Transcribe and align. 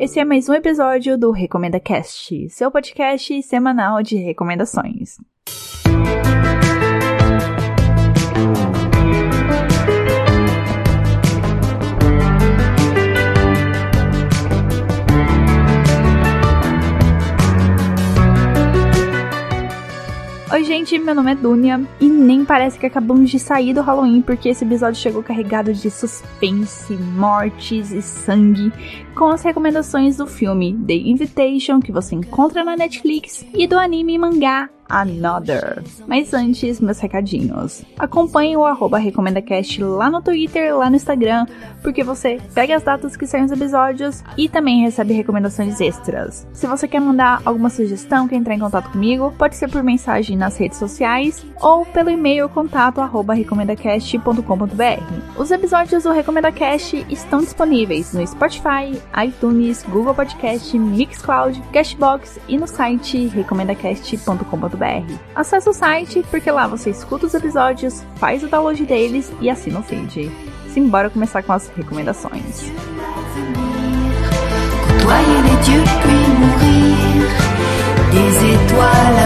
Esse 0.00 0.20
é 0.20 0.24
mais 0.24 0.48
um 0.48 0.54
episódio 0.54 1.18
do 1.18 1.32
Recomenda 1.32 1.80
Cast, 1.80 2.48
seu 2.50 2.70
podcast 2.70 3.42
semanal 3.42 4.00
de 4.00 4.16
recomendações. 4.16 5.16
Oi, 20.58 20.64
gente, 20.64 20.98
meu 20.98 21.14
nome 21.14 21.30
é 21.30 21.34
Dunia 21.36 21.80
e 22.00 22.08
nem 22.08 22.44
parece 22.44 22.76
que 22.76 22.84
acabamos 22.84 23.30
de 23.30 23.38
sair 23.38 23.72
do 23.72 23.80
Halloween 23.80 24.20
porque 24.20 24.48
esse 24.48 24.64
episódio 24.64 25.00
chegou 25.00 25.22
carregado 25.22 25.72
de 25.72 25.88
suspense, 25.88 26.94
mortes 26.94 27.92
e 27.92 28.02
sangue, 28.02 28.72
com 29.14 29.28
as 29.28 29.40
recomendações 29.44 30.16
do 30.16 30.26
filme 30.26 30.76
The 30.84 30.94
Invitation 30.94 31.78
que 31.78 31.92
você 31.92 32.16
encontra 32.16 32.64
na 32.64 32.76
Netflix 32.76 33.46
e 33.54 33.68
do 33.68 33.78
anime 33.78 34.14
e 34.14 34.18
mangá 34.18 34.68
Another. 34.88 35.82
Mas 36.06 36.32
antes, 36.32 36.80
meus 36.80 36.98
recadinhos. 36.98 37.84
Acompanhe 37.98 38.56
o 38.56 38.64
arroba 38.64 38.98
RecomendaCast 38.98 39.82
lá 39.82 40.10
no 40.10 40.22
Twitter, 40.22 40.76
lá 40.76 40.88
no 40.88 40.96
Instagram, 40.96 41.46
porque 41.82 42.02
você 42.02 42.40
pega 42.54 42.76
as 42.76 42.82
datas 42.82 43.16
que 43.16 43.26
saem 43.26 43.44
os 43.44 43.52
episódios 43.52 44.24
e 44.36 44.48
também 44.48 44.82
recebe 44.82 45.12
recomendações 45.12 45.80
extras. 45.80 46.46
Se 46.52 46.66
você 46.66 46.88
quer 46.88 47.00
mandar 47.00 47.42
alguma 47.44 47.70
sugestão, 47.70 48.26
quer 48.26 48.36
entrar 48.36 48.54
em 48.54 48.58
contato 48.58 48.90
comigo, 48.90 49.32
pode 49.36 49.56
ser 49.56 49.68
por 49.68 49.82
mensagem 49.82 50.36
nas 50.36 50.56
redes 50.56 50.78
sociais 50.78 51.44
ou 51.60 51.84
pelo 51.84 52.10
e-mail 52.10 52.48
contato 52.48 53.00
arroba 53.00 53.34
recomendacast.com.br. 53.34 54.42
Os 55.36 55.50
episódios 55.50 56.04
do 56.04 56.12
RecomendaCast 56.12 57.06
estão 57.10 57.40
disponíveis 57.40 58.14
no 58.14 58.26
Spotify, 58.26 58.98
iTunes, 59.24 59.82
Google 59.82 60.14
Podcast, 60.14 60.76
Mixcloud, 60.78 61.60
Cashbox 61.72 62.38
e 62.48 62.56
no 62.56 62.66
site 62.66 63.26
recomendacast.com.br. 63.28 64.77
Acesse 65.34 65.68
o 65.68 65.72
site 65.72 66.24
porque 66.30 66.50
lá 66.50 66.66
você 66.66 66.90
escuta 66.90 67.26
os 67.26 67.34
episódios, 67.34 68.02
faz 68.16 68.42
o 68.42 68.48
download 68.48 68.84
deles 68.86 69.32
e 69.40 69.50
assina 69.50 69.80
o 69.80 69.82
feed. 69.82 70.30
Simbora 70.68 71.10
começar 71.10 71.42
com 71.42 71.52
as 71.52 71.68
recomendações. 71.68 72.62
Des 78.10 78.36
étoiles 78.36 79.17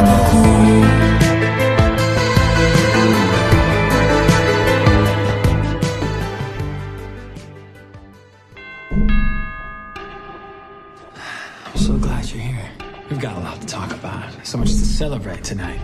celebrate 15.13 15.45
tonight. 15.45 15.81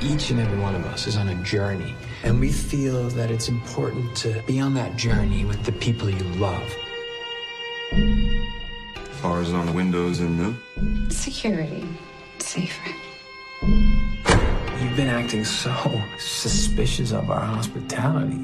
Each 0.00 0.30
and 0.30 0.40
every 0.40 0.58
one 0.58 0.74
of 0.74 0.86
us 0.86 1.06
is 1.06 1.18
on 1.18 1.28
a 1.28 1.34
journey, 1.44 1.94
and 2.22 2.40
we 2.40 2.50
feel 2.50 3.10
that 3.10 3.30
it's 3.30 3.50
important 3.50 4.16
to 4.24 4.42
be 4.46 4.58
on 4.58 4.72
that 4.74 4.96
journey 4.96 5.44
with 5.44 5.62
the 5.64 5.72
people 5.72 6.08
you 6.08 6.24
love. 6.40 6.64
Bars 9.20 9.52
on 9.52 9.74
windows 9.74 10.20
in 10.20 10.38
the 10.38 10.54
Security. 11.10 11.84
Safer. 12.38 12.90
You've 14.80 14.96
been 14.96 15.08
acting 15.08 15.44
so 15.44 15.74
suspicious 16.18 17.12
of 17.12 17.28
our 17.28 17.44
hospitality. 17.44 18.40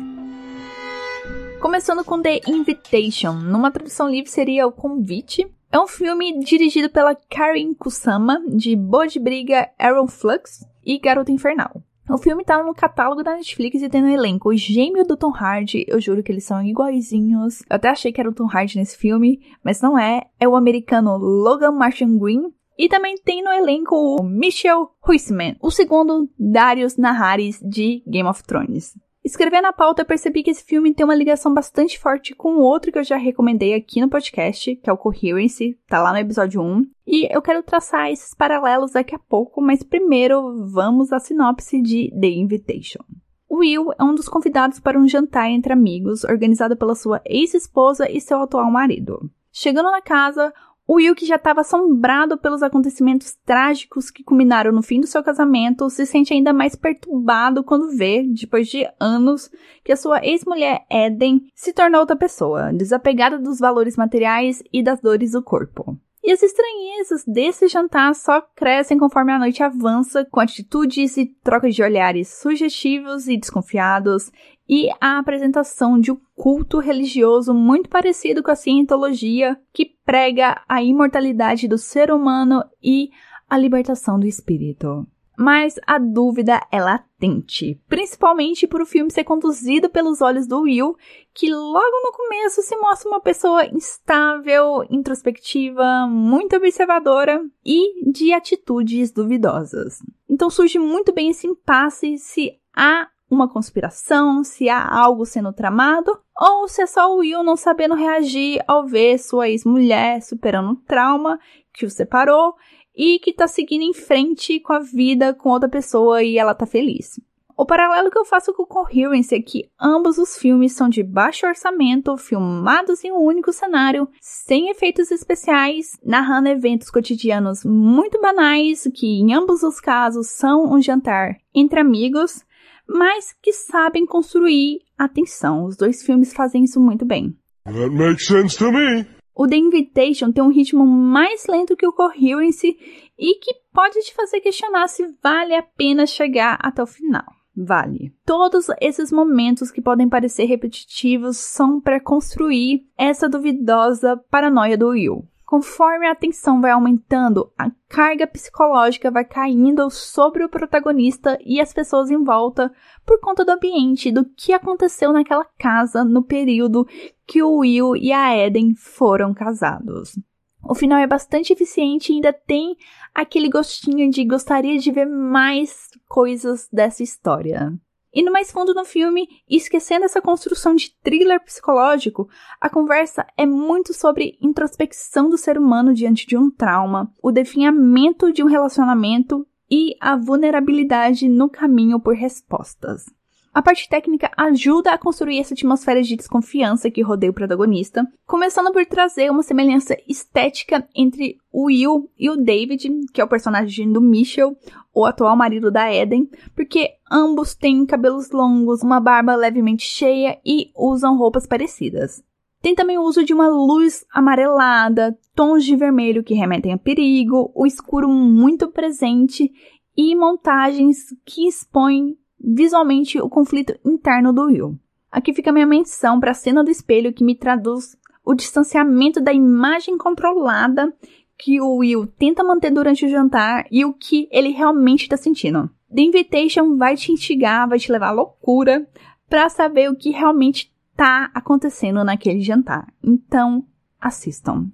Começando 1.63 2.05
com 2.05 2.21
The 2.21 2.43
Invitation, 2.47 3.33
numa 3.41 3.71
tradução 3.71 4.11
livre 4.11 4.31
seria 4.31 4.67
O 4.67 4.73
Convite. 4.73 5.47
É 5.73 5.79
um 5.79 5.87
filme 5.87 6.41
dirigido 6.41 6.91
pela 6.91 7.15
Karen 7.15 7.73
Kusama, 7.75 8.43
de 8.49 8.75
Boa 8.75 9.07
de 9.07 9.21
Briga, 9.21 9.71
Aaron 9.79 10.09
Flux 10.09 10.67
e 10.85 10.99
Garota 10.99 11.31
Infernal. 11.31 11.81
O 12.09 12.19
filme 12.19 12.45
tá 12.45 12.61
no 12.61 12.75
catálogo 12.75 13.23
da 13.23 13.37
Netflix 13.37 13.81
e 13.81 13.89
tem 13.89 14.03
no 14.03 14.09
elenco 14.09 14.49
o 14.49 14.57
gêmeo 14.57 15.07
do 15.07 15.17
Tom 15.17 15.33
Hardy. 15.33 15.85
Eu 15.87 16.01
juro 16.01 16.25
que 16.25 16.33
eles 16.33 16.43
são 16.43 16.61
iguaizinhos. 16.61 17.61
Eu 17.71 17.77
até 17.77 17.89
achei 17.89 18.13
que 18.13 18.21
era 18.21 18.29
o 18.29 18.35
Tom 18.35 18.49
Hardy 18.53 18.79
nesse 18.79 18.97
filme, 18.97 19.41
mas 19.63 19.81
não 19.81 19.97
é. 19.97 20.25
É 20.41 20.49
o 20.49 20.57
americano 20.57 21.17
Logan 21.17 21.71
Martian 21.71 22.19
Green. 22.19 22.53
E 22.77 22.89
também 22.89 23.15
tem 23.25 23.41
no 23.41 23.53
elenco 23.53 23.95
o 23.95 24.25
Michel 24.25 24.91
Huisman, 25.07 25.57
o 25.63 25.71
segundo 25.71 26.29
Darius 26.37 26.97
Naharis 26.97 27.61
de 27.63 28.03
Game 28.09 28.29
of 28.29 28.43
Thrones. 28.43 28.97
Escrevendo 29.23 29.67
a 29.67 29.73
pauta, 29.73 30.05
percebi 30.05 30.43
que 30.43 30.51
esse 30.51 30.65
filme 30.65 30.95
tem 30.95 31.05
uma 31.05 31.15
ligação 31.15 31.53
bastante 31.53 31.99
forte 31.99 32.35
com 32.35 32.57
outro 32.57 32.91
que 32.91 32.99
eu 32.99 33.05
já 33.05 33.17
recomendei 33.17 33.75
aqui 33.75 34.01
no 34.01 34.09
podcast, 34.09 34.75
que 34.77 34.89
é 34.89 34.93
o 34.93 34.97
Coherence, 34.97 35.79
tá 35.87 36.03
lá 36.03 36.13
no 36.13 36.19
episódio 36.19 36.63
1. 36.63 36.87
E 37.07 37.29
eu 37.35 37.43
quero 37.43 37.63
traçar 37.63 38.11
esses 38.11 38.35
paralelos 38.35 38.93
daqui 38.93 39.15
a 39.15 39.19
pouco, 39.19 39.61
mas 39.61 39.83
primeiro 39.83 40.67
vamos 40.69 41.13
à 41.13 41.19
sinopse 41.19 41.83
de 41.83 42.11
The 42.19 42.29
Invitation. 42.29 43.05
Will 43.51 43.93
é 43.99 44.03
um 44.03 44.15
dos 44.15 44.29
convidados 44.29 44.81
para 44.81 44.99
um 44.99 45.07
jantar 45.07 45.51
entre 45.51 45.73
amigos, 45.73 46.25
organizado 46.25 46.77
pela 46.77 46.95
sua 46.95 47.21
ex-esposa 47.27 48.11
e 48.11 48.21
seu 48.21 48.41
atual 48.41 48.71
marido. 48.71 49.31
Chegando 49.53 49.91
na 49.91 50.01
casa, 50.01 50.55
o 50.93 51.15
que 51.15 51.25
já 51.25 51.37
estava 51.37 51.61
assombrado 51.61 52.37
pelos 52.37 52.65
acontecimentos 52.65 53.37
trágicos 53.45 54.11
que 54.11 54.25
culminaram 54.25 54.73
no 54.73 54.83
fim 54.83 55.01
do 55.01 55.07
seu 55.07 55.23
casamento, 55.23 55.89
se 55.89 56.05
sente 56.05 56.33
ainda 56.35 56.53
mais 56.53 56.75
perturbado 56.75 57.63
quando 57.63 57.97
vê, 57.97 58.25
depois 58.25 58.67
de 58.67 58.85
anos, 58.99 59.49
que 59.85 59.93
a 59.93 59.97
sua 59.97 60.25
ex-mulher 60.27 60.85
Eden 60.91 61.47
se 61.55 61.73
tornou 61.73 62.01
outra 62.01 62.17
pessoa, 62.17 62.73
desapegada 62.73 63.39
dos 63.39 63.61
valores 63.61 63.97
materiais 63.97 64.65
e 64.73 64.83
das 64.83 65.01
dores 65.01 65.31
do 65.31 65.43
corpo. 65.43 65.97
E 66.23 66.33
as 66.33 66.43
estranhezas 66.43 67.25
desse 67.25 67.67
jantar 67.67 68.15
só 68.15 68.43
crescem 68.55 68.99
conforme 68.99 69.33
a 69.33 69.39
noite 69.39 69.63
avança, 69.63 70.25
com 70.25 70.39
atitudes 70.39 71.17
e 71.17 71.27
trocas 71.43 71.75
de 71.75 71.83
olhares 71.83 72.29
sugestivos 72.41 73.27
e 73.27 73.39
desconfiados, 73.39 74.31
e 74.69 74.89
a 75.01 75.19
apresentação 75.19 75.99
de 75.99 76.13
um 76.13 76.21
culto 76.35 76.79
religioso 76.79 77.55
muito 77.55 77.89
parecido 77.89 78.43
com 78.43 78.51
a 78.51 78.57
cientologia, 78.57 79.59
que 79.73 79.95
prega 80.05 80.63
a 80.69 80.83
imortalidade 80.83 81.67
do 81.67 81.79
ser 81.79 82.13
humano 82.13 82.63
e 82.83 83.11
a 83.49 83.57
libertação 83.57 84.19
do 84.19 84.27
espírito. 84.27 85.07
Mas 85.41 85.81
a 85.87 85.97
dúvida 85.97 86.61
é 86.71 86.83
latente, 86.83 87.81
principalmente 87.89 88.67
por 88.67 88.83
o 88.83 88.85
filme 88.85 89.11
ser 89.11 89.25
conduzido 89.25 89.89
pelos 89.89 90.21
olhos 90.21 90.47
do 90.47 90.61
Will, 90.61 90.95
que 91.33 91.51
logo 91.51 92.03
no 92.03 92.13
começo 92.13 92.61
se 92.61 92.77
mostra 92.77 93.09
uma 93.09 93.23
pessoa 93.23 93.65
instável, 93.65 94.85
introspectiva, 94.91 96.07
muito 96.07 96.57
observadora 96.57 97.43
e 97.65 98.13
de 98.13 98.35
atitudes 98.35 99.13
duvidosas. 99.13 100.01
Então 100.29 100.51
surge 100.51 100.79
muito 100.79 101.11
bem 101.11 101.31
esse 101.31 101.47
impasse 101.47 102.19
se 102.19 102.53
há 102.77 103.09
uma 103.31 103.49
conspiração, 103.49 104.45
se 104.45 104.69
há 104.69 104.95
algo 104.95 105.25
sendo 105.25 105.55
tramado, 105.55 106.21
ou 106.39 106.69
se 106.69 106.83
é 106.83 106.87
só 106.87 107.15
o 107.15 107.21
Will 107.21 107.43
não 107.43 107.57
sabendo 107.57 107.95
reagir 107.95 108.63
ao 108.69 108.87
ver 108.87 109.17
sua 109.17 109.49
ex-mulher 109.49 110.21
superando 110.21 110.73
um 110.73 110.77
trauma 110.77 111.41
que 111.73 111.87
o 111.87 111.91
separou 111.91 112.55
e 112.97 113.19
que 113.19 113.33
tá 113.33 113.47
seguindo 113.47 113.83
em 113.83 113.95
frente 113.95 114.61
com 114.61 114.73
a 114.73 114.81
vida 114.81 115.35
com 115.35 115.51
outra 115.51 115.69
pessoa 115.69 116.23
e 116.23 116.39
ela 116.39 116.55
tá 116.55 116.67
feliz. 116.67 117.21
O 117.61 117.67
paralelo 117.67 118.11
que 118.11 118.19
eu 118.19 118.25
faço 118.25 118.55
com 118.55 118.63
o 118.63 118.67
Coherence 118.67 119.35
é 119.35 119.43
que 119.43 119.69
ambos 119.79 120.17
os 120.17 120.35
filmes 120.39 120.73
são 120.73 120.89
de 120.89 121.03
baixo 121.03 121.47
orçamento, 121.47 122.17
filmados 122.17 123.05
em 123.05 123.13
um 123.13 123.19
único 123.19 123.53
cenário, 123.53 124.09
sem 124.19 124.71
efeitos 124.71 125.11
especiais, 125.11 125.91
narrando 126.03 126.49
eventos 126.49 126.91
cotidianos 126.91 127.63
muito 127.63 128.19
banais, 128.19 128.89
que 128.95 129.07
em 129.07 129.35
ambos 129.35 129.63
os 129.63 129.79
casos 129.79 130.29
são 130.29 130.73
um 130.73 130.81
jantar 130.81 131.37
entre 131.55 131.79
amigos, 131.81 132.43
mas 132.89 133.37
que 133.43 133.53
sabem 133.53 134.07
construir 134.07 134.79
a 134.97 135.07
tensão. 135.07 135.67
Os 135.67 135.77
dois 135.77 136.03
filmes 136.03 136.33
fazem 136.33 136.65
isso 136.65 136.81
muito 136.81 137.05
bem. 137.05 137.37
That 137.67 137.91
makes 137.91 138.27
sense 138.27 138.57
to 138.57 138.73
me. 138.73 139.20
O 139.35 139.47
The 139.47 139.57
Invitation 139.57 140.33
tem 140.33 140.43
um 140.43 140.49
ritmo 140.49 140.85
mais 140.87 141.47
lento 141.47 141.77
que 141.77 141.87
o 141.87 141.93
Coherence 141.93 142.77
e 143.19 143.35
que 143.37 143.55
pode 143.73 144.01
te 144.01 144.15
fazer 144.15 144.41
questionar 144.41 144.89
se 144.89 145.07
vale 145.23 145.55
a 145.55 145.63
pena 145.63 146.07
chegar 146.07 146.59
até 146.61 146.83
o 146.83 146.87
final. 146.87 147.25
Vale. 147.57 148.13
Todos 148.25 148.67
esses 148.81 149.13
momentos 149.13 149.71
que 149.71 149.83
podem 149.83 150.09
parecer 150.09 150.45
repetitivos 150.45 151.37
são 151.37 151.81
para 151.81 152.01
construir 152.01 152.87
essa 152.97 153.29
duvidosa 153.29 154.17
paranoia 154.31 154.79
do 154.79 154.89
Will. 154.89 155.30
Conforme 155.51 156.07
a 156.07 156.15
tensão 156.15 156.61
vai 156.61 156.71
aumentando, 156.71 157.53
a 157.59 157.73
carga 157.89 158.25
psicológica 158.25 159.11
vai 159.11 159.25
caindo 159.25 159.91
sobre 159.91 160.45
o 160.45 160.49
protagonista 160.49 161.37
e 161.45 161.61
as 161.61 161.73
pessoas 161.73 162.09
em 162.09 162.23
volta 162.23 162.73
por 163.05 163.19
conta 163.19 163.45
do 163.45 163.51
ambiente, 163.51 164.13
do 164.13 164.25
que 164.25 164.53
aconteceu 164.53 165.13
naquela 165.13 165.45
casa 165.59 166.05
no 166.05 166.23
período 166.23 166.87
que 167.27 167.43
o 167.43 167.57
Will 167.57 167.97
e 167.97 168.13
a 168.13 168.33
Eden 168.33 168.77
foram 168.77 169.35
casados. 169.35 170.17
O 170.63 170.73
final 170.73 171.01
é 171.01 171.07
bastante 171.09 171.53
eficiente 171.53 172.13
e 172.13 172.15
ainda 172.15 172.33
tem 172.33 172.77
aquele 173.13 173.51
gostinho 173.51 174.09
de 174.09 174.25
gostaria 174.25 174.79
de 174.79 174.93
ver 174.93 175.07
mais 175.07 175.89
coisas 176.09 176.69
dessa 176.73 177.03
história. 177.03 177.77
E 178.13 178.23
no 178.23 178.33
mais 178.33 178.51
fundo 178.51 178.75
no 178.75 178.85
filme, 178.85 179.29
esquecendo 179.49 180.05
essa 180.05 180.21
construção 180.21 180.75
de 180.75 180.91
thriller 181.03 181.41
psicológico, 181.45 182.29
a 182.61 182.69
conversa 182.69 183.27
é 183.37 183.47
muito 183.47 183.95
sobre 183.95 184.37
introspecção 184.41 185.31
do 185.31 185.39
ser 185.39 185.57
humano 185.57 185.95
diante 185.95 186.27
de 186.27 186.37
um 186.37 186.51
trauma, 186.51 187.13
o 187.23 187.31
definhamento 187.31 188.33
de 188.33 188.43
um 188.43 188.47
relacionamento 188.47 189.47
e 189.71 189.95
a 190.01 190.17
vulnerabilidade 190.17 191.29
no 191.29 191.49
caminho 191.49 192.01
por 192.01 192.15
respostas. 192.15 193.05
A 193.53 193.61
parte 193.61 193.89
técnica 193.89 194.31
ajuda 194.37 194.93
a 194.93 194.99
construir 194.99 195.41
essa 195.41 195.55
atmosfera 195.55 196.01
de 196.03 196.15
desconfiança 196.15 196.89
que 196.89 197.03
rodeia 197.03 197.33
o 197.33 197.35
protagonista, 197.35 198.07
começando 198.25 198.73
por 198.73 198.87
trazer 198.87 199.29
uma 199.29 199.43
semelhança 199.43 199.97
estética 200.09 200.89
entre 200.95 201.37
o 201.53 201.65
Will 201.65 202.09
e 202.17 202.31
o 202.31 202.37
David, 202.37 202.89
que 203.13 203.21
é 203.21 203.25
o 203.25 203.29
personagem 203.29 203.91
do 203.91 204.01
Mitchell, 204.01 204.57
o 204.95 205.05
atual 205.05 205.37
marido 205.37 205.69
da 205.69 205.93
Eden, 205.93 206.31
porque 206.55 206.91
ambos 207.11 207.57
têm 207.57 207.85
cabelos 207.85 208.31
longos, 208.31 208.85
uma 208.85 209.01
barba 209.01 209.35
levemente 209.35 209.83
cheia 209.83 210.39
e 210.47 210.71
usam 210.77 211.19
roupas 211.19 211.45
parecidas. 211.45 212.23
Tem 212.63 212.77
também 212.77 212.99
o 212.99 213.03
uso 213.03 213.25
de 213.25 213.35
uma 213.35 213.49
luz 213.49 214.05
amarelada, 214.13 215.19
tons 215.35 215.65
de 215.65 215.75
vermelho 215.75 216.23
que 216.23 216.35
remetem 216.35 216.73
a 216.73 216.79
perigo, 216.79 217.51
o 217.53 217.67
escuro 217.67 218.09
muito 218.09 218.71
presente 218.71 219.51
e 219.97 220.15
montagens 220.15 220.99
que 221.25 221.49
expõem 221.49 222.17
visualmente 222.43 223.21
o 223.21 223.29
conflito 223.29 223.79
interno 223.85 224.33
do 224.33 224.47
Will. 224.47 224.79
Aqui 225.11 225.33
fica 225.35 225.53
minha 225.53 225.67
menção 225.67 226.19
para 226.19 226.31
a 226.31 226.35
cena 226.35 226.65
do 226.65 226.71
espelho 226.71 227.13
que 227.13 227.25
me 227.25 227.35
traduz 227.35 227.97
o 228.25 228.35
distanciamento 228.35 229.21
da 229.21 229.33
imagem 229.33 229.99
controlada 229.99 230.95
que 231.37 231.61
o 231.61 231.77
Will 231.77 232.07
tenta 232.07 232.45
manter 232.45 232.71
durante 232.71 233.05
o 233.05 233.09
jantar 233.09 233.67
e 233.71 233.85
o 233.85 233.93
que 233.93 234.29
ele 234.31 234.51
realmente 234.51 235.03
está 235.03 235.17
sentindo. 235.17 235.71
The 235.93 236.03
Invitation 236.03 236.77
vai 236.77 236.97
te 236.97 237.11
instigar, 237.13 237.69
vai 237.69 237.79
te 237.79 237.91
levar 237.91 238.09
à 238.09 238.13
loucura 238.13 238.87
para 239.29 239.49
saber 239.49 239.91
o 239.91 239.97
que 239.97 240.11
realmente 240.11 240.73
está 240.91 241.31
acontecendo 241.35 242.05
naquele 242.05 242.41
jantar. 242.41 242.93
Então, 243.03 243.65
assistam. 244.01 244.71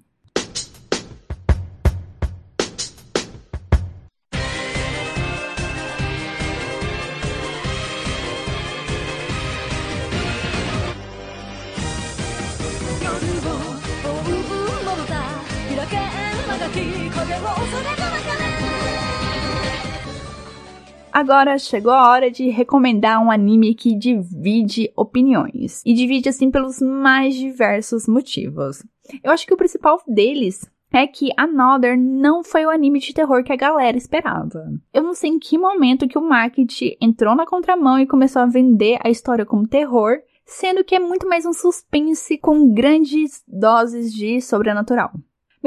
Agora 21.17 21.57
chegou 21.57 21.91
a 21.91 22.11
hora 22.11 22.29
de 22.29 22.47
recomendar 22.49 23.19
um 23.19 23.31
anime 23.31 23.73
que 23.73 23.97
divide 23.97 24.91
opiniões. 24.95 25.81
E 25.83 25.91
divide 25.91 26.29
assim 26.29 26.51
pelos 26.51 26.79
mais 26.79 27.33
diversos 27.33 28.07
motivos. 28.07 28.85
Eu 29.23 29.31
acho 29.31 29.47
que 29.47 29.53
o 29.53 29.57
principal 29.57 29.99
deles 30.07 30.69
é 30.93 31.07
que 31.07 31.31
Another 31.35 31.97
não 31.97 32.43
foi 32.43 32.67
o 32.67 32.69
anime 32.69 32.99
de 32.99 33.15
terror 33.15 33.43
que 33.43 33.51
a 33.51 33.57
galera 33.57 33.97
esperava. 33.97 34.63
Eu 34.93 35.01
não 35.01 35.15
sei 35.15 35.31
em 35.31 35.39
que 35.39 35.57
momento 35.57 36.07
que 36.07 36.19
o 36.19 36.21
marketing 36.21 36.95
entrou 37.01 37.35
na 37.35 37.47
contramão 37.47 37.97
e 37.99 38.05
começou 38.05 38.43
a 38.43 38.45
vender 38.45 38.99
a 39.03 39.09
história 39.09 39.43
como 39.43 39.67
terror, 39.67 40.19
sendo 40.45 40.83
que 40.83 40.93
é 40.93 40.99
muito 40.99 41.27
mais 41.27 41.47
um 41.47 41.53
suspense 41.53 42.37
com 42.37 42.71
grandes 42.73 43.43
doses 43.47 44.13
de 44.13 44.39
sobrenatural. 44.39 45.11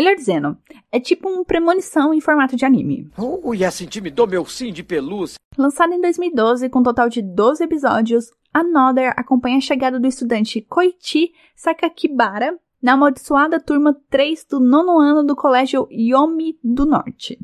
Melhor 0.01 0.17
dizendo, 0.17 0.57
é 0.91 0.99
tipo 0.99 1.29
uma 1.29 1.45
premonição 1.45 2.15
em 2.15 2.23
formato 2.23 2.57
de 2.57 2.65
anime. 2.65 3.11
Uh, 3.19 3.55
e 3.55 3.63
essa 3.63 3.85
intimidou 3.85 4.27
meu 4.27 4.47
sim 4.47 4.73
de 4.73 4.83
pelúcia. 4.83 5.37
Lançado 5.59 5.93
em 5.93 6.01
2012 6.01 6.71
com 6.71 6.79
um 6.79 6.83
total 6.83 7.11
de 7.11 7.21
12 7.21 7.63
episódios, 7.63 8.31
Another 8.51 9.13
acompanha 9.15 9.59
a 9.59 9.61
chegada 9.61 10.01
do 10.01 10.07
estudante 10.07 10.63
Koichi 10.63 11.35
Sakakibara 11.55 12.59
na 12.83 12.95
amaldiçoada 12.95 13.61
turma 13.61 13.95
3 14.09 14.47
do 14.47 14.59
nono 14.59 14.99
ano 14.99 15.23
do 15.23 15.37
colégio 15.37 15.87
Yomi 15.91 16.59
do 16.65 16.87
Norte. 16.87 17.39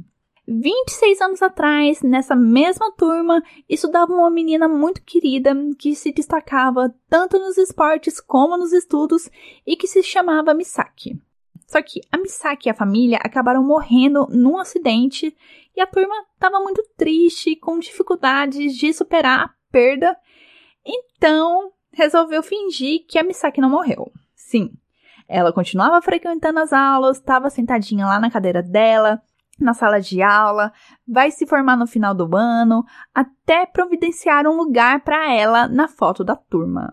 26 0.48 1.20
anos 1.20 1.42
atrás, 1.42 2.00
nessa 2.00 2.34
mesma 2.34 2.90
turma, 2.92 3.42
estudava 3.68 4.14
uma 4.14 4.30
menina 4.30 4.66
muito 4.66 5.02
querida 5.02 5.54
que 5.78 5.94
se 5.94 6.10
destacava 6.10 6.94
tanto 7.06 7.38
nos 7.38 7.58
esportes 7.58 8.18
como 8.18 8.56
nos 8.56 8.72
estudos 8.72 9.28
e 9.66 9.76
que 9.76 9.86
se 9.86 10.02
chamava 10.02 10.54
Misaki. 10.54 11.20
Só 11.66 11.82
que 11.82 12.00
a 12.12 12.18
Misaki 12.18 12.68
e 12.68 12.70
a 12.70 12.74
família 12.74 13.18
acabaram 13.22 13.62
morrendo 13.62 14.26
num 14.30 14.58
acidente 14.58 15.36
e 15.74 15.80
a 15.80 15.86
turma 15.86 16.14
estava 16.32 16.60
muito 16.60 16.82
triste, 16.96 17.56
com 17.56 17.78
dificuldades 17.78 18.76
de 18.76 18.92
superar 18.92 19.40
a 19.40 19.50
perda. 19.70 20.16
Então, 20.84 21.72
resolveu 21.92 22.42
fingir 22.42 23.04
que 23.08 23.18
a 23.18 23.24
Misaki 23.24 23.60
não 23.60 23.68
morreu. 23.68 24.12
Sim, 24.34 24.70
ela 25.28 25.52
continuava 25.52 26.00
frequentando 26.00 26.60
as 26.60 26.72
aulas, 26.72 27.16
estava 27.16 27.50
sentadinha 27.50 28.06
lá 28.06 28.20
na 28.20 28.30
cadeira 28.30 28.62
dela, 28.62 29.20
na 29.58 29.74
sala 29.74 30.00
de 30.00 30.22
aula, 30.22 30.72
vai 31.06 31.30
se 31.30 31.46
formar 31.46 31.76
no 31.76 31.86
final 31.86 32.14
do 32.14 32.36
ano, 32.36 32.84
até 33.14 33.66
providenciar 33.66 34.46
um 34.46 34.56
lugar 34.56 35.00
para 35.00 35.32
ela 35.32 35.66
na 35.66 35.88
foto 35.88 36.22
da 36.22 36.36
turma. 36.36 36.92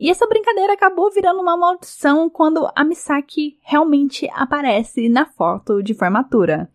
E 0.00 0.10
essa 0.10 0.28
brincadeira 0.28 0.74
acabou 0.74 1.10
virando 1.10 1.40
uma 1.40 1.56
maldição 1.56 2.30
quando 2.30 2.70
a 2.74 2.84
Misaki 2.84 3.58
realmente 3.62 4.28
aparece 4.32 5.08
na 5.08 5.26
foto 5.26 5.82
de 5.82 5.92
formatura. 5.92 6.70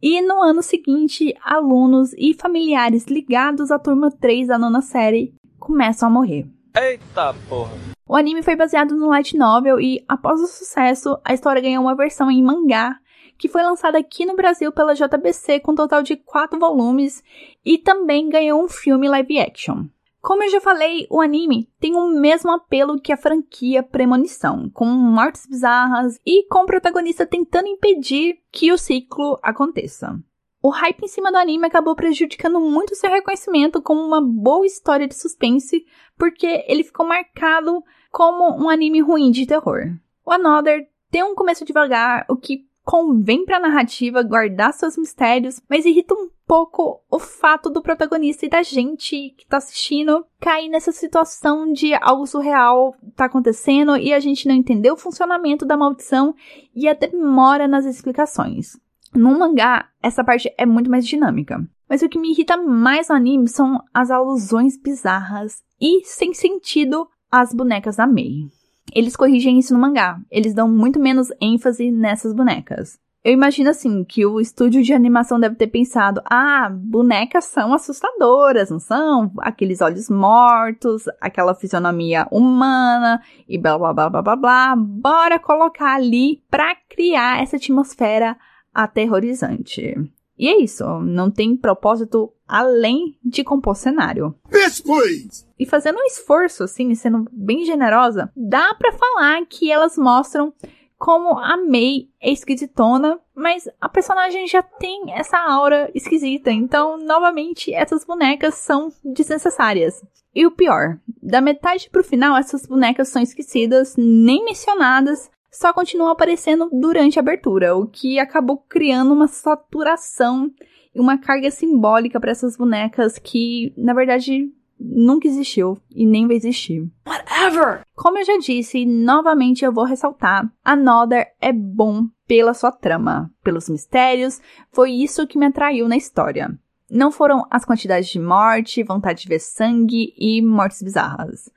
E 0.00 0.22
no 0.22 0.40
ano 0.40 0.62
seguinte, 0.62 1.34
alunos 1.42 2.12
e 2.16 2.34
familiares 2.34 3.06
ligados 3.06 3.72
à 3.72 3.78
turma 3.80 4.12
3 4.12 4.46
da 4.46 4.58
nona 4.58 4.80
série 4.80 5.34
começam 5.58 6.08
a 6.08 6.12
morrer. 6.12 6.46
Eita 6.76 7.34
porra! 7.48 7.72
O 8.06 8.14
anime 8.14 8.42
foi 8.42 8.54
baseado 8.54 8.96
no 8.96 9.08
light 9.08 9.36
novel 9.36 9.80
e, 9.80 10.04
após 10.08 10.40
o 10.40 10.46
sucesso, 10.46 11.18
a 11.24 11.34
história 11.34 11.60
ganhou 11.60 11.82
uma 11.82 11.96
versão 11.96 12.30
em 12.30 12.42
mangá 12.42 12.96
que 13.36 13.48
foi 13.48 13.62
lançada 13.62 13.98
aqui 13.98 14.26
no 14.26 14.34
Brasil 14.34 14.72
pela 14.72 14.94
JBC 14.94 15.60
com 15.60 15.72
um 15.72 15.76
total 15.76 16.02
de 16.02 16.16
quatro 16.16 16.58
volumes 16.58 17.22
e 17.64 17.78
também 17.78 18.28
ganhou 18.28 18.62
um 18.62 18.68
filme 18.68 19.08
live 19.08 19.38
action. 19.38 19.84
Como 20.20 20.42
eu 20.42 20.50
já 20.50 20.60
falei, 20.60 21.06
o 21.10 21.20
anime 21.20 21.70
tem 21.78 21.94
o 21.94 22.08
mesmo 22.08 22.50
apelo 22.50 23.00
que 23.00 23.12
a 23.12 23.16
franquia 23.16 23.82
Premonição, 23.82 24.68
com 24.70 24.84
mortes 24.84 25.46
bizarras 25.46 26.18
e 26.26 26.46
com 26.48 26.60
o 26.60 26.66
protagonista 26.66 27.24
tentando 27.24 27.68
impedir 27.68 28.38
que 28.50 28.72
o 28.72 28.78
ciclo 28.78 29.38
aconteça. 29.42 30.18
O 30.60 30.70
hype 30.70 31.04
em 31.04 31.08
cima 31.08 31.30
do 31.30 31.38
anime 31.38 31.66
acabou 31.66 31.94
prejudicando 31.94 32.60
muito 32.60 32.96
seu 32.96 33.10
reconhecimento 33.10 33.80
como 33.80 34.02
uma 34.02 34.20
boa 34.20 34.66
história 34.66 35.06
de 35.06 35.14
suspense, 35.14 35.86
porque 36.18 36.64
ele 36.66 36.82
ficou 36.82 37.06
marcado 37.06 37.82
como 38.10 38.60
um 38.60 38.68
anime 38.68 39.00
ruim 39.00 39.30
de 39.30 39.46
terror. 39.46 39.96
O 40.26 40.32
Another 40.32 40.84
tem 41.10 41.22
um 41.22 41.34
começo 41.34 41.64
devagar, 41.64 42.26
o 42.28 42.36
que 42.36 42.67
convém 42.88 43.44
para 43.44 43.58
a 43.58 43.60
narrativa 43.60 44.22
guardar 44.22 44.72
seus 44.72 44.96
mistérios, 44.96 45.60
mas 45.68 45.84
irrita 45.84 46.14
um 46.14 46.30
pouco 46.46 47.02
o 47.10 47.18
fato 47.18 47.68
do 47.68 47.82
protagonista 47.82 48.46
e 48.46 48.48
da 48.48 48.62
gente 48.62 49.34
que 49.36 49.46
tá 49.46 49.58
assistindo 49.58 50.24
cair 50.40 50.70
nessa 50.70 50.90
situação 50.90 51.70
de 51.70 51.92
algo 52.00 52.26
surreal 52.26 52.96
tá 53.14 53.26
acontecendo 53.26 53.94
e 53.98 54.14
a 54.14 54.18
gente 54.18 54.48
não 54.48 54.54
entendeu 54.54 54.94
o 54.94 54.96
funcionamento 54.96 55.66
da 55.66 55.76
maldição 55.76 56.34
e 56.74 56.88
a 56.88 56.94
demora 56.94 57.68
nas 57.68 57.84
explicações. 57.84 58.68
No 59.14 59.38
mangá, 59.38 59.90
essa 60.02 60.24
parte 60.24 60.50
é 60.56 60.64
muito 60.64 60.90
mais 60.90 61.06
dinâmica. 61.06 61.60
Mas 61.90 62.00
o 62.00 62.08
que 62.08 62.18
me 62.18 62.30
irrita 62.30 62.56
mais 62.56 63.10
no 63.10 63.16
anime 63.16 63.48
são 63.48 63.82
as 63.92 64.10
alusões 64.10 64.80
bizarras 64.80 65.62
e 65.78 66.02
sem 66.06 66.32
sentido 66.32 67.06
às 67.30 67.52
bonecas 67.52 67.96
da 67.96 68.06
Mei. 68.06 68.48
Eles 68.94 69.16
corrigem 69.16 69.58
isso 69.58 69.72
no 69.72 69.80
mangá. 69.80 70.18
Eles 70.30 70.54
dão 70.54 70.68
muito 70.68 70.98
menos 70.98 71.28
ênfase 71.40 71.90
nessas 71.90 72.32
bonecas. 72.32 72.98
Eu 73.24 73.32
imagino 73.32 73.68
assim 73.68 74.04
que 74.04 74.24
o 74.24 74.40
estúdio 74.40 74.82
de 74.82 74.94
animação 74.94 75.38
deve 75.40 75.56
ter 75.56 75.66
pensado: 75.66 76.22
ah, 76.24 76.70
bonecas 76.72 77.46
são 77.46 77.74
assustadoras, 77.74 78.70
não 78.70 78.78
são? 78.78 79.32
Aqueles 79.40 79.80
olhos 79.80 80.08
mortos, 80.08 81.04
aquela 81.20 81.54
fisionomia 81.54 82.26
humana 82.30 83.20
e 83.48 83.58
blá 83.58 83.76
blá 83.76 83.92
blá 83.92 84.08
blá 84.08 84.22
blá 84.22 84.36
blá. 84.36 84.76
Bora 84.76 85.38
colocar 85.38 85.96
ali 85.96 86.42
pra 86.50 86.74
criar 86.88 87.42
essa 87.42 87.56
atmosfera 87.56 88.36
aterrorizante. 88.72 89.94
E 90.38 90.48
é 90.48 90.62
isso, 90.62 90.84
não 91.00 91.30
tem 91.30 91.56
propósito 91.56 92.32
além 92.46 93.18
de 93.24 93.42
compor 93.42 93.74
cenário. 93.74 94.34
Yes, 94.54 94.80
please! 94.80 95.46
E 95.58 95.66
fazendo 95.66 95.98
um 95.98 96.04
esforço, 96.04 96.62
assim, 96.62 96.94
sendo 96.94 97.28
bem 97.32 97.64
generosa, 97.64 98.30
dá 98.36 98.74
para 98.74 98.92
falar 98.92 99.44
que 99.46 99.70
elas 99.70 99.98
mostram 99.98 100.52
como 100.96 101.38
a 101.38 101.56
May 101.56 102.08
é 102.20 102.32
esquisitona, 102.32 103.20
mas 103.34 103.68
a 103.80 103.88
personagem 103.88 104.46
já 104.48 104.62
tem 104.62 105.12
essa 105.12 105.38
aura 105.38 105.90
esquisita, 105.94 106.50
então, 106.50 106.98
novamente, 106.98 107.72
essas 107.72 108.04
bonecas 108.04 108.54
são 108.54 108.92
desnecessárias. 109.04 110.02
E 110.34 110.44
o 110.44 110.50
pior, 110.50 110.98
da 111.22 111.40
metade 111.40 111.88
pro 111.90 112.04
final, 112.04 112.36
essas 112.36 112.66
bonecas 112.66 113.08
são 113.08 113.22
esquecidas, 113.22 113.94
nem 113.96 114.44
mencionadas, 114.44 115.30
só 115.50 115.72
continuam 115.72 116.10
aparecendo 116.10 116.68
durante 116.72 117.18
a 117.18 117.22
abertura, 117.22 117.76
o 117.76 117.86
que 117.86 118.18
acabou 118.18 118.58
criando 118.68 119.12
uma 119.12 119.28
saturação 119.28 120.50
e 120.94 121.00
uma 121.00 121.18
carga 121.18 121.50
simbólica 121.50 122.20
para 122.20 122.30
essas 122.30 122.56
bonecas 122.56 123.18
que, 123.18 123.72
na 123.76 123.94
verdade, 123.94 124.52
nunca 124.78 125.26
existiu 125.26 125.78
e 125.90 126.06
nem 126.06 126.26
vai 126.26 126.36
existir. 126.36 126.88
Whatever! 127.06 127.82
Como 127.94 128.18
eu 128.18 128.24
já 128.24 128.38
disse, 128.38 128.84
novamente 128.84 129.64
eu 129.64 129.72
vou 129.72 129.84
ressaltar, 129.84 130.50
Another 130.64 131.26
é 131.40 131.52
bom 131.52 132.06
pela 132.26 132.54
sua 132.54 132.70
trama, 132.70 133.30
pelos 133.42 133.68
mistérios, 133.68 134.40
foi 134.70 134.92
isso 134.92 135.26
que 135.26 135.38
me 135.38 135.46
atraiu 135.46 135.88
na 135.88 135.96
história. 135.96 136.56
Não 136.90 137.10
foram 137.10 137.44
as 137.50 137.64
quantidades 137.64 138.08
de 138.08 138.18
morte, 138.18 138.82
vontade 138.82 139.22
de 139.22 139.28
ver 139.28 139.40
sangue 139.40 140.14
e 140.16 140.40
mortes 140.40 140.82
bizarras. 140.82 141.50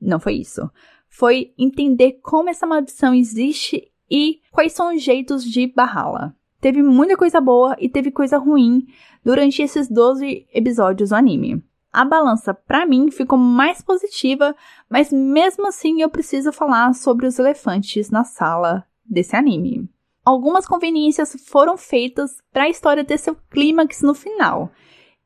Não 0.00 0.20
foi 0.20 0.34
isso. 0.34 0.70
Foi 1.16 1.54
entender 1.56 2.20
como 2.22 2.50
essa 2.50 2.66
maldição 2.66 3.14
existe 3.14 3.90
e 4.10 4.40
quais 4.52 4.74
são 4.74 4.94
os 4.94 5.02
jeitos 5.02 5.42
de 5.42 5.66
barrá-la. 5.66 6.34
Teve 6.60 6.82
muita 6.82 7.16
coisa 7.16 7.40
boa 7.40 7.74
e 7.78 7.88
teve 7.88 8.10
coisa 8.10 8.36
ruim 8.36 8.86
durante 9.24 9.62
esses 9.62 9.88
12 9.88 10.46
episódios 10.52 11.08
do 11.08 11.16
anime. 11.16 11.64
A 11.90 12.04
balança, 12.04 12.52
para 12.52 12.84
mim, 12.84 13.10
ficou 13.10 13.38
mais 13.38 13.80
positiva, 13.80 14.54
mas 14.90 15.10
mesmo 15.10 15.66
assim 15.66 16.02
eu 16.02 16.10
preciso 16.10 16.52
falar 16.52 16.92
sobre 16.94 17.26
os 17.26 17.38
elefantes 17.38 18.10
na 18.10 18.22
sala 18.22 18.84
desse 19.02 19.34
anime. 19.34 19.88
Algumas 20.22 20.66
conveniências 20.66 21.34
foram 21.46 21.78
feitas 21.78 22.36
para 22.52 22.64
a 22.64 22.68
história 22.68 23.06
ter 23.06 23.16
seu 23.16 23.34
clímax 23.50 24.02
no 24.02 24.12
final. 24.12 24.70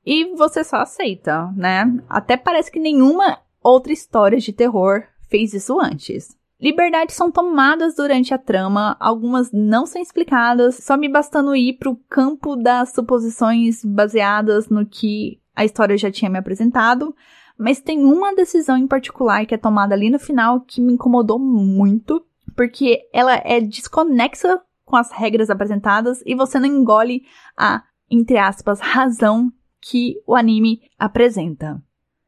E 0.07 0.37
você 0.37 0.63
só 0.63 0.77
aceita, 0.77 1.53
né? 1.57 2.01
Até 2.09 2.37
parece 2.37 2.71
que 2.71 2.79
nenhuma 2.79 3.41
outra 3.61 3.93
história 3.93 4.39
de 4.39 4.53
terror 4.53 5.03
fez 5.31 5.55
isso 5.55 5.81
antes. 5.81 6.37
Liberdades 6.61 7.15
são 7.15 7.31
tomadas 7.31 7.95
durante 7.95 8.35
a 8.35 8.39
trama, 8.39 8.95
algumas 9.01 9.51
não 9.51 9.87
são 9.87 10.03
explicadas, 10.03 10.75
só 10.75 10.95
me 10.95 11.09
bastando 11.09 11.57
ir 11.57 11.79
pro 11.79 11.97
campo 12.09 12.55
das 12.55 12.93
suposições 12.93 13.83
baseadas 13.83 14.69
no 14.69 14.85
que 14.85 15.41
a 15.57 15.65
história 15.65 15.97
já 15.97 16.11
tinha 16.11 16.31
me 16.31 16.39
apresentado, 16.39 17.15
mas 17.57 17.81
tem 17.81 18.05
uma 18.05 18.35
decisão 18.35 18.77
em 18.77 18.87
particular 18.87 19.47
que 19.47 19.55
é 19.55 19.59
tomada 19.59 19.95
ali 19.95 20.11
no 20.11 20.19
final 20.19 20.61
que 20.61 20.83
me 20.83 20.93
incomodou 20.93 21.39
muito, 21.39 22.23
porque 22.55 23.09
ela 23.11 23.35
é 23.37 23.59
desconexa 23.61 24.61
com 24.85 24.97
as 24.97 25.11
regras 25.13 25.49
apresentadas 25.49 26.23
e 26.27 26.35
você 26.35 26.59
não 26.59 26.67
engole 26.67 27.23
a, 27.57 27.83
entre 28.11 28.37
aspas, 28.37 28.81
razão 28.81 29.51
que 29.81 30.17
o 30.27 30.35
anime 30.35 30.83
apresenta. 30.99 31.83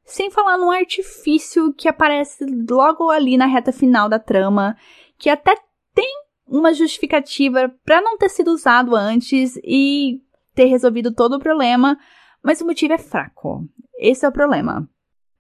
Sem 0.05 0.31
falar 0.31 0.59
num 0.59 0.71
artifício 0.71 1.73
que 1.73 1.89
aparece 1.89 2.45
logo 2.69 3.11
ali 3.11 3.37
na 3.37 3.47
reta 3.47 3.73
final 3.73 4.09
da 4.09 4.19
trama, 4.19 4.77
que 5.19 5.31
até 5.31 5.55
tem 5.95 6.09
uma 6.47 6.75
justificativa 6.75 7.73
para 7.85 8.01
não 8.01 8.19
ter 8.19 8.29
sido 8.29 8.49
usado 8.49 8.95
antes 8.95 9.57
e 9.65 10.21
ter 10.55 10.67
resolvido 10.67 11.15
todo 11.15 11.35
o 11.35 11.41
problema, 11.41 11.99
mas 12.43 12.61
o 12.61 12.67
motivo 12.67 12.93
é 12.93 12.99
fraco. 12.99 13.67
Esse 13.99 14.27
é 14.27 14.29
o 14.29 14.33
problema. 14.33 14.89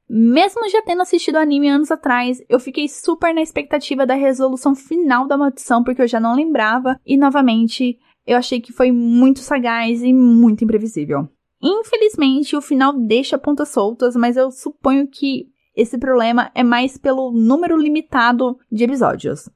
Mesmo 0.08 0.68
já 0.68 0.82
tendo 0.82 1.02
assistido 1.02 1.36
o 1.36 1.38
anime 1.38 1.68
anos 1.68 1.90
atrás, 1.90 2.42
eu 2.48 2.60
fiquei 2.60 2.88
super 2.88 3.34
na 3.34 3.40
expectativa 3.40 4.06
da 4.06 4.14
resolução 4.14 4.74
final 4.74 5.26
da 5.26 5.38
maldição, 5.38 5.82
porque 5.82 6.02
eu 6.02 6.08
já 6.08 6.20
não 6.20 6.36
lembrava, 6.36 7.00
e 7.04 7.16
novamente 7.16 7.98
eu 8.26 8.36
achei 8.36 8.60
que 8.60 8.72
foi 8.72 8.92
muito 8.92 9.40
sagaz 9.40 10.02
e 10.02 10.12
muito 10.12 10.64
imprevisível. 10.64 11.28
Infelizmente, 11.62 12.56
o 12.56 12.60
final 12.60 12.92
deixa 12.92 13.38
pontas 13.38 13.68
soltas, 13.68 14.16
mas 14.16 14.36
eu 14.36 14.50
suponho 14.50 15.06
que 15.06 15.46
esse 15.76 15.96
problema 15.96 16.50
é 16.54 16.62
mais 16.62 16.98
pelo 16.98 17.30
número 17.30 17.76
limitado 17.76 18.58
de 18.70 18.84
episódios. 18.84 19.48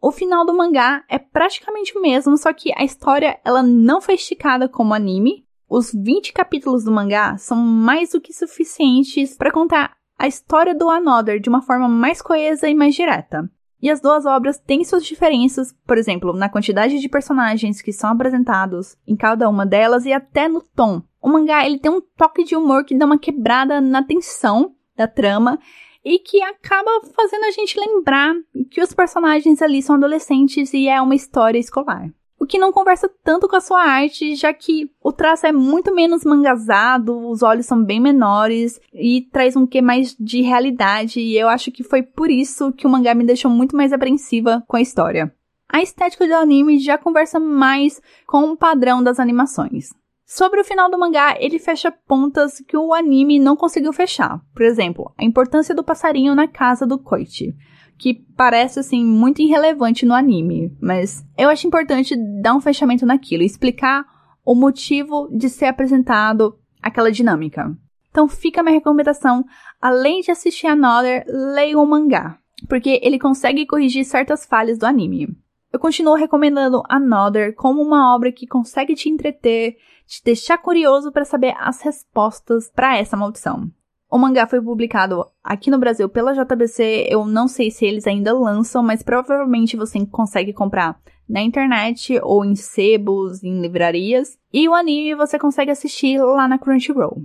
O 0.00 0.10
final 0.10 0.44
do 0.44 0.52
mangá 0.52 1.04
é 1.08 1.18
praticamente 1.18 1.96
o 1.96 2.02
mesmo, 2.02 2.36
só 2.36 2.52
que 2.52 2.72
a 2.76 2.84
história 2.84 3.40
ela 3.44 3.62
não 3.62 4.02
foi 4.02 4.16
esticada 4.16 4.68
como 4.68 4.92
anime. 4.92 5.46
Os 5.66 5.92
20 5.94 6.32
capítulos 6.32 6.84
do 6.84 6.92
mangá 6.92 7.38
são 7.38 7.56
mais 7.56 8.10
do 8.10 8.20
que 8.20 8.32
suficientes 8.32 9.34
para 9.36 9.50
contar 9.50 9.96
a 10.18 10.26
história 10.26 10.74
do 10.74 10.90
Another 10.90 11.40
de 11.40 11.48
uma 11.48 11.62
forma 11.62 11.88
mais 11.88 12.20
coesa 12.20 12.68
e 12.68 12.74
mais 12.74 12.94
direta. 12.94 13.50
E 13.84 13.90
as 13.90 14.00
duas 14.00 14.24
obras 14.24 14.58
têm 14.58 14.82
suas 14.82 15.04
diferenças, 15.04 15.70
por 15.86 15.98
exemplo, 15.98 16.32
na 16.32 16.48
quantidade 16.48 16.98
de 16.98 17.06
personagens 17.06 17.82
que 17.82 17.92
são 17.92 18.08
apresentados 18.08 18.96
em 19.06 19.14
cada 19.14 19.46
uma 19.46 19.66
delas 19.66 20.06
e 20.06 20.12
até 20.12 20.48
no 20.48 20.62
tom. 20.62 21.02
O 21.20 21.28
mangá 21.28 21.66
ele 21.66 21.78
tem 21.78 21.92
um 21.92 22.00
toque 22.00 22.44
de 22.44 22.56
humor 22.56 22.86
que 22.86 22.96
dá 22.96 23.04
uma 23.04 23.18
quebrada 23.18 23.82
na 23.82 24.02
tensão 24.02 24.74
da 24.96 25.06
trama 25.06 25.58
e 26.02 26.18
que 26.18 26.42
acaba 26.42 26.90
fazendo 27.14 27.44
a 27.44 27.50
gente 27.50 27.78
lembrar 27.78 28.34
que 28.70 28.80
os 28.80 28.94
personagens 28.94 29.60
ali 29.60 29.82
são 29.82 29.96
adolescentes 29.96 30.72
e 30.72 30.88
é 30.88 30.98
uma 31.02 31.14
história 31.14 31.58
escolar 31.58 32.08
o 32.38 32.46
que 32.46 32.58
não 32.58 32.72
conversa 32.72 33.10
tanto 33.22 33.48
com 33.48 33.56
a 33.56 33.60
sua 33.60 33.82
arte, 33.82 34.34
já 34.34 34.52
que 34.52 34.90
o 35.02 35.12
traço 35.12 35.46
é 35.46 35.52
muito 35.52 35.94
menos 35.94 36.24
mangazado, 36.24 37.28
os 37.28 37.42
olhos 37.42 37.66
são 37.66 37.82
bem 37.82 38.00
menores 38.00 38.80
e 38.92 39.22
traz 39.32 39.56
um 39.56 39.66
quê 39.66 39.80
mais 39.80 40.14
de 40.18 40.42
realidade, 40.42 41.20
e 41.20 41.36
eu 41.36 41.48
acho 41.48 41.70
que 41.70 41.82
foi 41.82 42.02
por 42.02 42.30
isso 42.30 42.72
que 42.72 42.86
o 42.86 42.90
mangá 42.90 43.14
me 43.14 43.24
deixou 43.24 43.50
muito 43.50 43.76
mais 43.76 43.92
apreensiva 43.92 44.62
com 44.66 44.76
a 44.76 44.80
história. 44.80 45.34
A 45.68 45.82
estética 45.82 46.26
do 46.26 46.34
anime 46.34 46.78
já 46.78 46.98
conversa 46.98 47.40
mais 47.40 48.00
com 48.26 48.50
o 48.50 48.56
padrão 48.56 49.02
das 49.02 49.18
animações. 49.18 49.88
Sobre 50.26 50.60
o 50.60 50.64
final 50.64 50.90
do 50.90 50.98
mangá, 50.98 51.36
ele 51.38 51.58
fecha 51.58 51.92
pontas 51.92 52.58
que 52.66 52.76
o 52.76 52.94
anime 52.94 53.38
não 53.38 53.56
conseguiu 53.56 53.92
fechar. 53.92 54.40
Por 54.54 54.62
exemplo, 54.62 55.12
a 55.18 55.24
importância 55.24 55.74
do 55.74 55.84
passarinho 55.84 56.34
na 56.34 56.48
casa 56.48 56.86
do 56.86 56.98
Koichi 56.98 57.54
que 57.98 58.24
parece 58.36 58.80
assim 58.80 59.04
muito 59.04 59.40
irrelevante 59.40 60.04
no 60.04 60.14
anime, 60.14 60.76
mas 60.80 61.24
eu 61.38 61.48
acho 61.48 61.66
importante 61.66 62.16
dar 62.42 62.54
um 62.54 62.60
fechamento 62.60 63.06
naquilo 63.06 63.42
explicar 63.42 64.04
o 64.44 64.54
motivo 64.54 65.28
de 65.32 65.48
ser 65.48 65.66
apresentado 65.66 66.58
aquela 66.82 67.10
dinâmica. 67.10 67.76
Então 68.10 68.28
fica 68.28 68.60
a 68.60 68.64
minha 68.64 68.74
recomendação, 68.74 69.44
além 69.80 70.20
de 70.20 70.30
assistir 70.30 70.66
Another, 70.66 71.24
leia 71.26 71.78
o 71.78 71.86
mangá, 71.86 72.38
porque 72.68 73.00
ele 73.02 73.18
consegue 73.18 73.66
corrigir 73.66 74.04
certas 74.04 74.44
falhas 74.44 74.78
do 74.78 74.86
anime. 74.86 75.36
Eu 75.72 75.80
continuo 75.80 76.14
recomendando 76.14 76.84
Another 76.88 77.54
como 77.54 77.82
uma 77.82 78.14
obra 78.14 78.30
que 78.30 78.46
consegue 78.46 78.94
te 78.94 79.08
entreter, 79.08 79.76
te 80.06 80.22
deixar 80.22 80.58
curioso 80.58 81.10
para 81.10 81.24
saber 81.24 81.54
as 81.58 81.80
respostas 81.80 82.70
para 82.70 82.96
essa 82.96 83.16
maldição. 83.16 83.68
O 84.10 84.18
mangá 84.18 84.46
foi 84.46 84.60
publicado 84.60 85.26
aqui 85.42 85.70
no 85.70 85.78
Brasil 85.78 86.08
pela 86.08 86.34
JBC. 86.34 87.06
Eu 87.08 87.24
não 87.24 87.48
sei 87.48 87.70
se 87.70 87.84
eles 87.84 88.06
ainda 88.06 88.32
lançam, 88.32 88.82
mas 88.82 89.02
provavelmente 89.02 89.76
você 89.76 90.04
consegue 90.06 90.52
comprar 90.52 91.00
na 91.28 91.40
internet 91.40 92.20
ou 92.22 92.44
em 92.44 92.54
sebos, 92.54 93.42
em 93.42 93.60
livrarias. 93.60 94.38
E 94.52 94.68
o 94.68 94.74
anime 94.74 95.14
você 95.14 95.38
consegue 95.38 95.70
assistir 95.70 96.18
lá 96.18 96.46
na 96.46 96.58
Crunchyroll. 96.58 97.22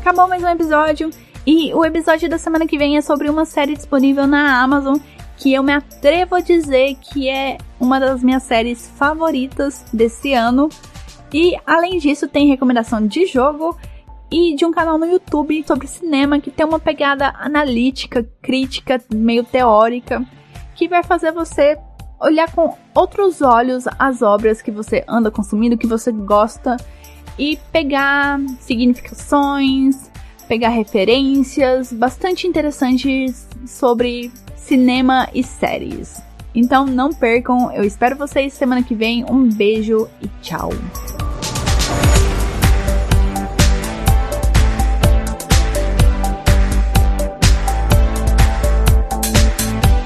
Acabou 0.00 0.28
mais 0.28 0.42
um 0.42 0.48
episódio. 0.48 1.10
E 1.44 1.74
o 1.74 1.84
episódio 1.84 2.30
da 2.30 2.38
semana 2.38 2.66
que 2.68 2.78
vem 2.78 2.96
é 2.96 3.00
sobre 3.00 3.28
uma 3.28 3.44
série 3.44 3.74
disponível 3.74 4.28
na 4.28 4.62
Amazon 4.62 4.96
que 5.36 5.52
eu 5.52 5.62
me 5.62 5.72
atrevo 5.72 6.36
a 6.36 6.40
dizer 6.40 6.94
que 7.00 7.28
é 7.28 7.58
uma 7.80 7.98
das 7.98 8.22
minhas 8.22 8.44
séries 8.44 8.88
favoritas 8.96 9.84
desse 9.92 10.32
ano. 10.32 10.68
E 11.32 11.56
além 11.66 11.98
disso, 11.98 12.28
tem 12.28 12.48
recomendação 12.48 13.06
de 13.06 13.26
jogo 13.26 13.76
e 14.30 14.54
de 14.54 14.64
um 14.64 14.70
canal 14.70 14.98
no 14.98 15.06
YouTube 15.06 15.64
sobre 15.66 15.86
cinema 15.86 16.40
que 16.40 16.50
tem 16.50 16.66
uma 16.66 16.78
pegada 16.78 17.32
analítica, 17.38 18.22
crítica, 18.42 19.02
meio 19.12 19.44
teórica, 19.44 20.24
que 20.74 20.88
vai 20.88 21.02
fazer 21.02 21.32
você 21.32 21.78
olhar 22.20 22.50
com 22.52 22.76
outros 22.94 23.42
olhos 23.42 23.84
as 23.98 24.22
obras 24.22 24.62
que 24.62 24.70
você 24.70 25.04
anda 25.08 25.30
consumindo, 25.30 25.76
que 25.76 25.86
você 25.86 26.12
gosta 26.12 26.76
e 27.38 27.58
pegar 27.72 28.38
significações, 28.60 30.10
pegar 30.46 30.68
referências 30.68 31.92
bastante 31.92 32.46
interessantes 32.46 33.48
sobre 33.66 34.30
cinema 34.54 35.28
e 35.34 35.42
séries. 35.42 36.22
Então 36.54 36.86
não 36.86 37.12
percam, 37.12 37.72
eu 37.72 37.84
espero 37.84 38.16
vocês 38.16 38.52
semana 38.52 38.82
que 38.82 38.94
vem. 38.94 39.24
Um 39.30 39.48
beijo 39.48 40.08
e 40.20 40.28
tchau. 40.42 40.70